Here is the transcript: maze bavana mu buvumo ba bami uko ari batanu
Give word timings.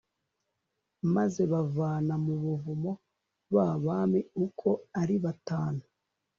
maze 1.15 1.41
bavana 1.51 2.13
mu 2.25 2.35
buvumo 2.43 2.91
ba 3.53 3.67
bami 3.83 4.21
uko 4.45 4.69
ari 5.01 5.15
batanu 5.23 5.83